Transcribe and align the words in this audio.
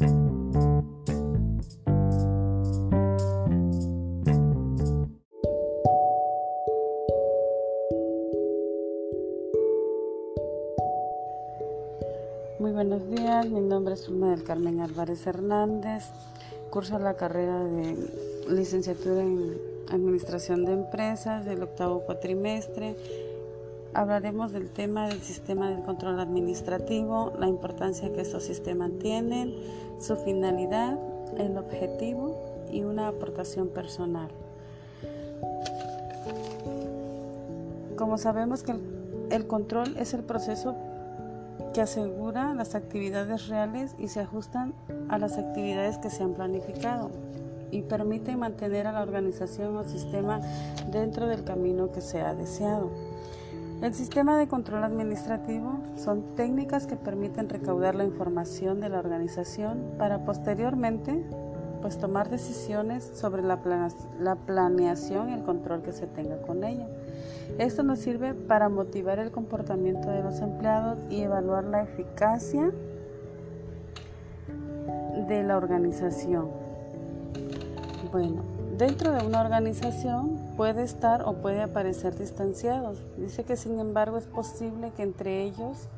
Muy 0.00 0.08
buenos 12.72 13.10
días, 13.10 13.46
mi 13.50 13.60
nombre 13.60 13.92
es 13.92 14.08
Ulma 14.08 14.30
del 14.30 14.42
Carmen 14.42 14.80
Álvarez 14.80 15.26
Hernández, 15.26 16.04
curso 16.70 16.98
la 16.98 17.14
carrera 17.14 17.62
de 17.62 17.94
licenciatura 18.48 19.20
en 19.20 19.58
Administración 19.90 20.64
de 20.64 20.72
Empresas 20.72 21.44
del 21.44 21.62
octavo 21.62 22.00
cuatrimestre. 22.06 22.96
Hablaremos 23.92 24.52
del 24.52 24.70
tema 24.70 25.08
del 25.08 25.20
sistema 25.20 25.68
de 25.68 25.82
control 25.82 26.20
administrativo, 26.20 27.32
la 27.40 27.48
importancia 27.48 28.12
que 28.12 28.20
estos 28.20 28.44
sistemas 28.44 28.92
tienen, 29.00 29.52
su 30.00 30.16
finalidad, 30.16 30.98
el 31.36 31.56
objetivo 31.56 32.66
y 32.72 32.82
una 32.82 33.08
aportación 33.08 33.68
personal. 33.68 34.30
Como 37.96 38.16
sabemos 38.18 38.62
que 38.62 38.74
el 39.30 39.46
control 39.46 39.96
es 39.98 40.14
el 40.14 40.22
proceso 40.22 40.74
que 41.74 41.82
asegura 41.82 42.54
las 42.54 42.74
actividades 42.74 43.48
reales 43.48 43.94
y 43.98 44.08
se 44.08 44.20
ajustan 44.20 44.72
a 45.08 45.18
las 45.18 45.36
actividades 45.36 45.98
que 45.98 46.10
se 46.10 46.22
han 46.22 46.32
planificado 46.32 47.10
y 47.70 47.82
permite 47.82 48.36
mantener 48.36 48.86
a 48.86 48.92
la 48.92 49.02
organización 49.02 49.76
o 49.76 49.84
sistema 49.84 50.40
dentro 50.90 51.28
del 51.28 51.44
camino 51.44 51.92
que 51.92 52.00
se 52.00 52.20
ha 52.20 52.34
deseado. 52.34 52.90
El 53.82 53.94
sistema 53.94 54.36
de 54.36 54.46
control 54.46 54.84
administrativo 54.84 55.80
son 55.96 56.34
técnicas 56.36 56.86
que 56.86 56.96
permiten 56.96 57.48
recaudar 57.48 57.94
la 57.94 58.04
información 58.04 58.78
de 58.78 58.90
la 58.90 58.98
organización 58.98 59.94
para 59.96 60.22
posteriormente 60.26 61.24
pues 61.80 61.96
tomar 61.96 62.28
decisiones 62.28 63.10
sobre 63.14 63.42
la, 63.42 63.58
la 64.20 64.36
planeación 64.36 65.30
y 65.30 65.32
el 65.32 65.42
control 65.44 65.80
que 65.80 65.92
se 65.92 66.06
tenga 66.06 66.42
con 66.42 66.62
ella. 66.62 66.86
Esto 67.58 67.82
nos 67.82 68.00
sirve 68.00 68.34
para 68.34 68.68
motivar 68.68 69.18
el 69.18 69.30
comportamiento 69.30 70.10
de 70.10 70.22
los 70.24 70.40
empleados 70.40 70.98
y 71.08 71.22
evaluar 71.22 71.64
la 71.64 71.82
eficacia 71.84 72.70
de 75.26 75.42
la 75.42 75.56
organización. 75.56 76.50
Bueno, 78.12 78.59
dentro 78.80 79.12
de 79.12 79.26
una 79.26 79.42
organización 79.42 80.38
puede 80.56 80.82
estar 80.82 81.24
o 81.26 81.34
puede 81.34 81.60
aparecer 81.60 82.16
distanciados. 82.16 82.96
Dice 83.18 83.44
que 83.44 83.58
sin 83.58 83.78
embargo 83.78 84.16
es 84.16 84.24
posible 84.24 84.90
que 84.96 85.02
entre 85.02 85.42
ellos 85.42 85.88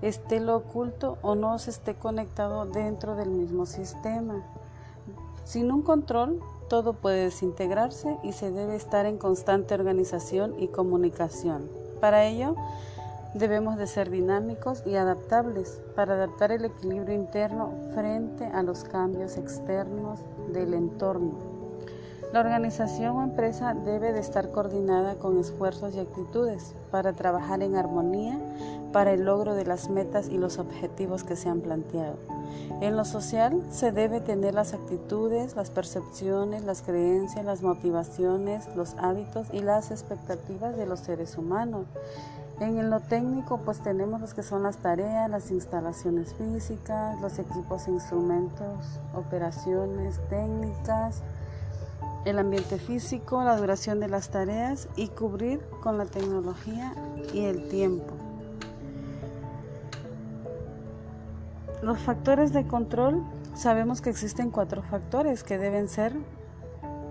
esté 0.00 0.40
lo 0.40 0.56
oculto 0.56 1.18
o 1.20 1.34
no 1.34 1.58
se 1.58 1.68
esté 1.68 1.94
conectado 1.94 2.64
dentro 2.64 3.14
del 3.14 3.28
mismo 3.28 3.66
sistema. 3.66 4.42
Sin 5.44 5.70
un 5.70 5.82
control, 5.82 6.40
todo 6.70 6.94
puede 6.94 7.24
desintegrarse 7.24 8.16
y 8.22 8.32
se 8.32 8.50
debe 8.50 8.74
estar 8.74 9.04
en 9.04 9.18
constante 9.18 9.74
organización 9.74 10.54
y 10.58 10.68
comunicación. 10.68 11.68
Para 12.00 12.24
ello, 12.24 12.56
debemos 13.34 13.76
de 13.76 13.86
ser 13.86 14.08
dinámicos 14.08 14.82
y 14.86 14.94
adaptables 14.94 15.82
para 15.94 16.14
adaptar 16.14 16.52
el 16.52 16.64
equilibrio 16.64 17.14
interno 17.14 17.74
frente 17.92 18.46
a 18.46 18.62
los 18.62 18.84
cambios 18.84 19.36
externos 19.36 20.20
del 20.54 20.72
entorno. 20.72 21.53
La 22.34 22.40
organización 22.40 23.16
o 23.16 23.22
empresa 23.22 23.74
debe 23.74 24.12
de 24.12 24.18
estar 24.18 24.50
coordinada 24.50 25.14
con 25.14 25.38
esfuerzos 25.38 25.94
y 25.94 26.00
actitudes 26.00 26.74
para 26.90 27.12
trabajar 27.12 27.62
en 27.62 27.76
armonía 27.76 28.36
para 28.92 29.12
el 29.12 29.24
logro 29.24 29.54
de 29.54 29.64
las 29.64 29.88
metas 29.88 30.28
y 30.28 30.36
los 30.36 30.58
objetivos 30.58 31.22
que 31.22 31.36
se 31.36 31.48
han 31.48 31.60
planteado. 31.60 32.16
En 32.80 32.96
lo 32.96 33.04
social 33.04 33.62
se 33.70 33.92
debe 33.92 34.20
tener 34.20 34.52
las 34.52 34.74
actitudes, 34.74 35.54
las 35.54 35.70
percepciones, 35.70 36.64
las 36.64 36.82
creencias, 36.82 37.44
las 37.44 37.62
motivaciones, 37.62 38.66
los 38.74 38.96
hábitos 38.98 39.46
y 39.52 39.60
las 39.60 39.92
expectativas 39.92 40.76
de 40.76 40.86
los 40.86 40.98
seres 40.98 41.38
humanos. 41.38 41.86
En 42.58 42.90
lo 42.90 42.98
técnico 42.98 43.58
pues 43.58 43.80
tenemos 43.80 44.20
los 44.20 44.34
que 44.34 44.42
son 44.42 44.64
las 44.64 44.78
tareas, 44.78 45.30
las 45.30 45.52
instalaciones 45.52 46.34
físicas, 46.34 47.20
los 47.20 47.38
equipos 47.38 47.86
instrumentos, 47.86 48.98
operaciones 49.14 50.18
técnicas, 50.28 51.22
el 52.24 52.38
ambiente 52.38 52.78
físico, 52.78 53.42
la 53.44 53.56
duración 53.56 54.00
de 54.00 54.08
las 54.08 54.30
tareas 54.30 54.88
y 54.96 55.08
cubrir 55.08 55.60
con 55.82 55.98
la 55.98 56.06
tecnología 56.06 56.94
y 57.32 57.44
el 57.44 57.68
tiempo. 57.68 58.14
Los 61.82 61.98
factores 61.98 62.52
de 62.54 62.66
control, 62.66 63.22
sabemos 63.54 64.00
que 64.00 64.08
existen 64.08 64.50
cuatro 64.50 64.82
factores 64.82 65.44
que 65.44 65.58
deben 65.58 65.88
ser 65.88 66.14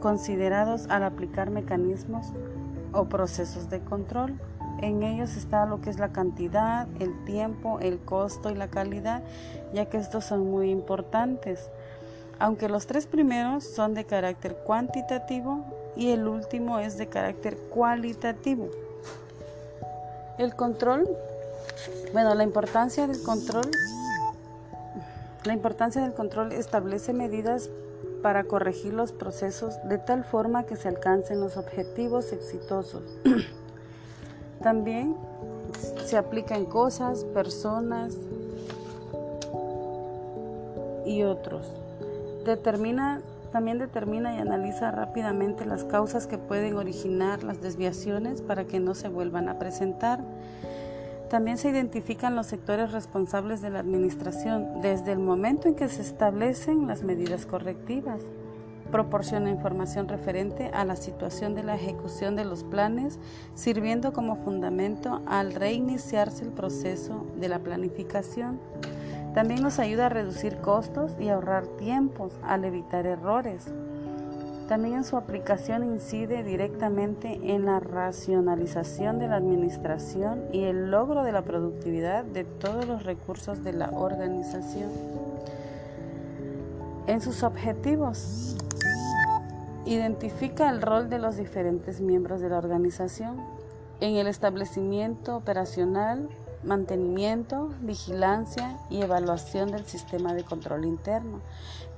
considerados 0.00 0.86
al 0.88 1.02
aplicar 1.02 1.50
mecanismos 1.50 2.28
o 2.92 3.06
procesos 3.06 3.68
de 3.68 3.80
control. 3.80 4.38
En 4.80 5.02
ellos 5.02 5.36
está 5.36 5.66
lo 5.66 5.80
que 5.80 5.90
es 5.90 5.98
la 5.98 6.12
cantidad, 6.12 6.86
el 7.00 7.24
tiempo, 7.24 7.80
el 7.80 7.98
costo 7.98 8.50
y 8.50 8.54
la 8.54 8.68
calidad, 8.68 9.24
ya 9.74 9.86
que 9.86 9.98
estos 9.98 10.24
son 10.24 10.48
muy 10.48 10.70
importantes 10.70 11.68
aunque 12.40 12.70
los 12.70 12.86
tres 12.86 13.06
primeros 13.06 13.64
son 13.64 13.92
de 13.92 14.06
carácter 14.06 14.56
cuantitativo 14.56 15.62
y 15.94 16.10
el 16.10 16.26
último 16.26 16.78
es 16.78 16.96
de 16.96 17.06
carácter 17.06 17.56
cualitativo. 17.68 18.70
El 20.38 20.56
control, 20.56 21.06
bueno, 22.14 22.34
la 22.34 22.42
importancia 22.42 23.06
del 23.06 23.22
control, 23.22 23.70
la 25.44 25.52
importancia 25.52 26.00
del 26.02 26.14
control 26.14 26.52
establece 26.52 27.12
medidas 27.12 27.68
para 28.22 28.44
corregir 28.44 28.94
los 28.94 29.12
procesos 29.12 29.76
de 29.84 29.98
tal 29.98 30.24
forma 30.24 30.64
que 30.64 30.76
se 30.76 30.88
alcancen 30.88 31.40
los 31.40 31.58
objetivos 31.58 32.32
exitosos. 32.32 33.02
También 34.62 35.14
se 36.06 36.16
aplica 36.16 36.56
en 36.56 36.64
cosas, 36.64 37.24
personas 37.24 38.14
y 41.04 41.22
otros. 41.22 41.66
Determina, 42.44 43.20
también 43.52 43.78
determina 43.78 44.34
y 44.34 44.38
analiza 44.38 44.90
rápidamente 44.90 45.66
las 45.66 45.84
causas 45.84 46.26
que 46.26 46.38
pueden 46.38 46.76
originar 46.76 47.42
las 47.42 47.60
desviaciones 47.60 48.40
para 48.40 48.64
que 48.64 48.80
no 48.80 48.94
se 48.94 49.08
vuelvan 49.08 49.48
a 49.48 49.58
presentar. 49.58 50.20
También 51.28 51.58
se 51.58 51.68
identifican 51.68 52.34
los 52.34 52.46
sectores 52.46 52.90
responsables 52.90 53.60
de 53.60 53.70
la 53.70 53.80
administración 53.80 54.80
desde 54.80 55.12
el 55.12 55.20
momento 55.20 55.68
en 55.68 55.76
que 55.76 55.88
se 55.88 56.02
establecen 56.02 56.88
las 56.88 57.02
medidas 57.02 57.46
correctivas. 57.46 58.22
Proporciona 58.90 59.50
información 59.50 60.08
referente 60.08 60.70
a 60.74 60.84
la 60.84 60.96
situación 60.96 61.54
de 61.54 61.62
la 61.62 61.76
ejecución 61.76 62.34
de 62.34 62.44
los 62.44 62.64
planes, 62.64 63.20
sirviendo 63.54 64.12
como 64.12 64.34
fundamento 64.34 65.22
al 65.26 65.54
reiniciarse 65.54 66.42
el 66.42 66.50
proceso 66.50 67.24
de 67.38 67.48
la 67.48 67.60
planificación. 67.60 68.58
También 69.34 69.62
nos 69.62 69.78
ayuda 69.78 70.06
a 70.06 70.08
reducir 70.08 70.56
costos 70.56 71.12
y 71.20 71.28
ahorrar 71.28 71.66
tiempos 71.66 72.32
al 72.42 72.64
evitar 72.64 73.06
errores. 73.06 73.66
También 74.68 74.94
en 74.96 75.04
su 75.04 75.16
aplicación 75.16 75.84
incide 75.84 76.42
directamente 76.42 77.40
en 77.42 77.66
la 77.66 77.80
racionalización 77.80 79.18
de 79.18 79.28
la 79.28 79.36
administración 79.36 80.44
y 80.52 80.64
el 80.64 80.90
logro 80.90 81.24
de 81.24 81.32
la 81.32 81.42
productividad 81.42 82.24
de 82.24 82.44
todos 82.44 82.86
los 82.86 83.04
recursos 83.04 83.62
de 83.64 83.72
la 83.72 83.90
organización. 83.90 84.90
En 87.06 87.20
sus 87.20 87.42
objetivos, 87.42 88.56
identifica 89.86 90.70
el 90.70 90.82
rol 90.82 91.08
de 91.08 91.18
los 91.18 91.36
diferentes 91.36 92.00
miembros 92.00 92.40
de 92.40 92.48
la 92.48 92.58
organización 92.58 93.38
en 94.00 94.16
el 94.16 94.26
establecimiento 94.26 95.36
operacional 95.36 96.28
mantenimiento, 96.62 97.70
vigilancia 97.80 98.76
y 98.90 99.02
evaluación 99.02 99.70
del 99.70 99.86
sistema 99.86 100.34
de 100.34 100.44
control 100.44 100.84
interno. 100.84 101.40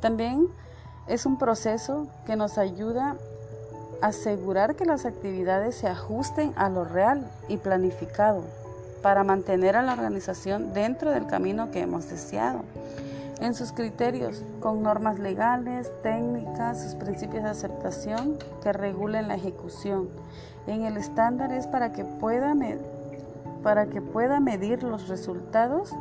También 0.00 0.48
es 1.06 1.26
un 1.26 1.38
proceso 1.38 2.06
que 2.26 2.36
nos 2.36 2.58
ayuda 2.58 3.16
a 4.00 4.06
asegurar 4.06 4.76
que 4.76 4.84
las 4.84 5.04
actividades 5.04 5.76
se 5.76 5.88
ajusten 5.88 6.52
a 6.56 6.68
lo 6.68 6.84
real 6.84 7.28
y 7.48 7.56
planificado 7.56 8.42
para 9.02 9.24
mantener 9.24 9.76
a 9.76 9.82
la 9.82 9.92
organización 9.94 10.72
dentro 10.72 11.10
del 11.10 11.26
camino 11.26 11.70
que 11.70 11.80
hemos 11.80 12.08
deseado. 12.08 12.60
En 13.40 13.54
sus 13.54 13.72
criterios, 13.72 14.44
con 14.60 14.82
normas 14.84 15.18
legales, 15.18 15.90
técnicas, 16.02 16.80
sus 16.80 16.94
principios 16.94 17.42
de 17.42 17.50
aceptación 17.50 18.38
que 18.62 18.72
regulen 18.72 19.26
la 19.26 19.34
ejecución. 19.34 20.08
En 20.68 20.84
el 20.84 20.96
estándar 20.96 21.50
es 21.50 21.66
para 21.66 21.92
que 21.92 22.04
puedan 22.04 22.62
para 23.62 23.86
que 23.86 24.00
pueda 24.00 24.40
medir 24.40 24.82
los 24.82 25.08
resultados 25.08 25.92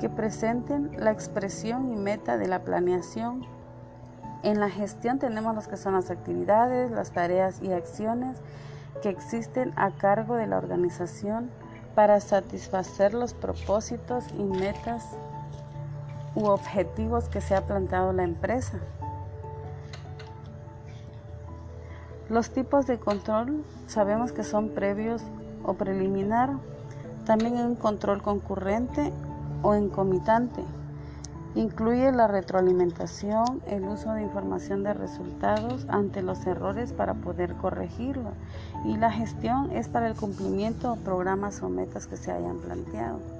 que 0.00 0.08
presenten 0.08 0.90
la 0.98 1.10
expresión 1.10 1.92
y 1.92 1.96
meta 1.96 2.38
de 2.38 2.48
la 2.48 2.60
planeación. 2.60 3.44
En 4.42 4.58
la 4.58 4.70
gestión 4.70 5.18
tenemos 5.18 5.54
los 5.54 5.68
que 5.68 5.76
son 5.76 5.94
las 5.94 6.10
actividades, 6.10 6.90
las 6.90 7.12
tareas 7.12 7.60
y 7.62 7.72
acciones 7.72 8.38
que 9.02 9.10
existen 9.10 9.72
a 9.76 9.90
cargo 9.90 10.36
de 10.36 10.46
la 10.46 10.56
organización 10.56 11.50
para 11.94 12.20
satisfacer 12.20 13.14
los 13.14 13.34
propósitos 13.34 14.24
y 14.38 14.42
metas 14.42 15.06
u 16.34 16.46
objetivos 16.46 17.28
que 17.28 17.40
se 17.40 17.54
ha 17.54 17.66
planteado 17.66 18.12
la 18.12 18.22
empresa. 18.22 18.78
Los 22.28 22.50
tipos 22.50 22.86
de 22.86 22.98
control 22.98 23.64
sabemos 23.86 24.32
que 24.32 24.44
son 24.44 24.68
previos 24.68 25.22
o 25.64 25.74
preliminar, 25.74 26.50
también 27.30 27.54
un 27.58 27.76
control 27.76 28.22
concurrente 28.22 29.12
o 29.62 29.76
encomitante. 29.76 30.64
Incluye 31.54 32.10
la 32.10 32.26
retroalimentación, 32.26 33.62
el 33.68 33.84
uso 33.84 34.14
de 34.14 34.22
información 34.22 34.82
de 34.82 34.94
resultados 34.94 35.86
ante 35.90 36.22
los 36.22 36.44
errores 36.44 36.92
para 36.92 37.14
poder 37.14 37.54
corregirlo 37.54 38.32
y 38.84 38.96
la 38.96 39.12
gestión 39.12 39.70
es 39.70 39.86
para 39.86 40.08
el 40.08 40.16
cumplimiento 40.16 40.96
de 40.96 41.02
programas 41.02 41.62
o 41.62 41.68
metas 41.68 42.08
que 42.08 42.16
se 42.16 42.32
hayan 42.32 42.58
planteado. 42.58 43.39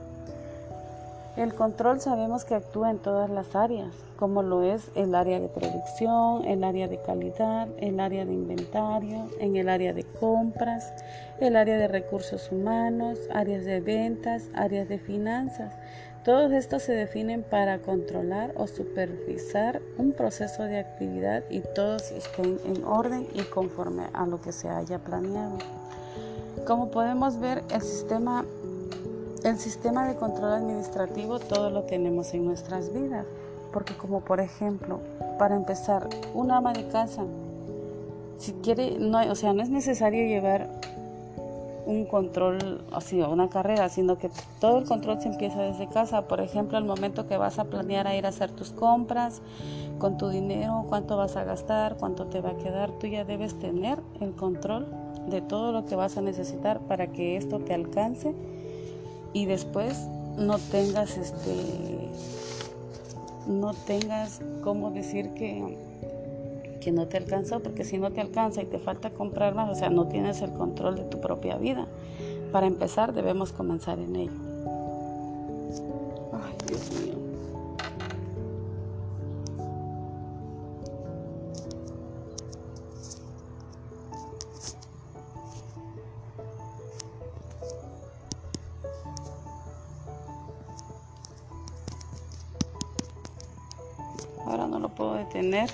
El 1.37 1.55
control 1.55 2.01
sabemos 2.01 2.45
que 2.45 2.57
actúa 2.57 2.91
en 2.91 2.99
todas 2.99 3.31
las 3.31 3.55
áreas, 3.55 3.95
como 4.19 4.43
lo 4.43 4.65
es 4.65 4.91
el 4.97 5.15
área 5.15 5.39
de 5.39 5.49
producción, 5.49 6.45
el 6.45 6.65
área 6.65 6.89
de 6.89 7.01
calidad, 7.01 7.69
el 7.79 8.01
área 8.01 8.25
de 8.25 8.33
inventario, 8.33 9.29
en 9.39 9.55
el 9.55 9.69
área 9.69 9.93
de 9.93 10.03
compras, 10.03 10.93
el 11.41 11.55
área 11.55 11.79
de 11.79 11.87
recursos 11.87 12.51
humanos, 12.51 13.19
áreas 13.33 13.65
de 13.65 13.81
ventas, 13.81 14.49
áreas 14.55 14.89
de 14.89 14.99
finanzas. 14.99 15.73
Todos 16.25 16.51
estos 16.51 16.83
se 16.83 16.93
definen 16.93 17.45
para 17.45 17.79
controlar 17.79 18.53
o 18.57 18.67
supervisar 18.67 19.81
un 19.99 20.13
proceso 20.13 20.65
de 20.65 20.81
actividad 20.81 21.45
y 21.49 21.61
todos 21.61 22.11
estén 22.11 22.59
en 22.65 22.85
orden 22.85 23.29
y 23.35 23.43
conforme 23.43 24.03
a 24.13 24.27
lo 24.27 24.41
que 24.41 24.51
se 24.51 24.69
haya 24.69 24.99
planeado. 24.99 25.59
Como 26.67 26.91
podemos 26.91 27.41
ver, 27.41 27.63
el 27.73 27.81
sistema 27.81 28.45
el 29.45 29.59
sistema 29.59 30.07
de 30.07 30.17
control 30.17 30.53
administrativo 30.53 31.39
todo 31.39 31.71
lo 31.71 31.85
tenemos 31.85 32.35
en 32.35 32.45
nuestras 32.45 32.93
vidas, 32.93 33.27
porque 33.73 33.95
como 33.95 34.21
por 34.21 34.41
ejemplo, 34.41 35.01
para 35.39 35.57
empezar, 35.57 36.09
una 36.35 36.59
ama 36.59 36.73
de 36.73 36.87
casa, 36.89 37.25
si 38.39 38.53
quiere, 38.55 38.99
no, 38.99 39.21
o 39.31 39.35
sea, 39.35 39.53
no 39.53 39.63
es 39.63 39.71
necesario 39.71 40.27
llevar 40.27 40.69
un 41.87 42.05
control 42.05 42.83
o 42.93 43.33
una 43.33 43.49
carrera, 43.49 43.89
sino 43.89 44.17
que 44.17 44.31
todo 44.61 44.79
el 44.79 44.85
control 44.85 45.21
se 45.21 45.29
empieza 45.29 45.61
desde 45.61 45.89
casa. 45.89 46.29
Por 46.29 46.41
ejemplo, 46.41 46.79
al 46.79 46.85
momento 46.85 47.27
que 47.27 47.37
vas 47.37 47.59
a 47.59 47.65
planear 47.65 48.07
a 48.07 48.17
ir 48.17 48.27
a 48.27 48.29
hacer 48.29 48.51
tus 48.51 48.71
compras 48.71 49.43
con 49.99 50.17
tu 50.17 50.29
dinero, 50.29 50.85
cuánto 50.89 51.17
vas 51.17 51.37
a 51.37 51.45
gastar, 51.45 51.97
cuánto 51.97 52.27
te 52.27 52.41
va 52.41 52.51
a 52.51 52.57
quedar, 52.57 52.91
tú 52.93 53.07
ya 53.07 53.25
debes 53.25 53.59
tener 53.59 53.99
el 54.21 54.33
control 54.33 54.87
de 55.29 55.41
todo 55.41 55.73
lo 55.73 55.85
que 55.85 55.97
vas 55.97 56.17
a 56.17 56.23
necesitar 56.23 56.81
para 56.81 57.09
que 57.09 57.37
esto 57.37 57.59
te 57.59 57.75
alcance 57.75 58.35
y 59.33 59.47
después 59.47 59.97
no 60.37 60.59
tengas 60.59 61.17
este 61.17 62.09
no 63.47 63.75
tengas 63.75 64.41
cómo 64.63 64.91
decir 64.91 65.31
que 65.35 65.77
que 66.81 66.93
no 66.93 67.07
te 67.07 67.19
alcanzó, 67.19 67.61
porque 67.61 67.85
si 67.85 67.99
no 67.99 68.11
te 68.11 68.21
alcanza 68.21 68.63
y 68.63 68.67
te 68.67 68.79
falta 68.79 69.11
comprar 69.11 69.55
más, 69.55 69.71
o 69.71 69.75
sea, 69.75 69.91
no 69.91 70.09
tienes 70.09 70.41
el 70.41 70.53
control 70.53 70.97
de 70.97 71.05
tu 71.05 71.21
propia 71.21 71.57
vida. 71.57 71.87
Para 72.53 72.67
empezar, 72.67 73.13
debemos 73.13 73.53
comenzar 73.53 73.99
en 73.99 74.17
ello. 74.17 74.50
Ahora 94.45 94.67
no 94.67 94.79
lo 94.79 94.89
puedo 94.89 95.15
detener. 95.15 95.71